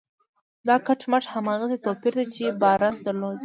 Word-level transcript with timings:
دا 0.67 0.75
کټ 0.87 1.01
مټ 1.11 1.23
هماغسې 1.33 1.77
توپير 1.85 2.13
دی 2.19 2.25
چې 2.35 2.43
بارنس 2.61 2.97
درلود. 3.05 3.37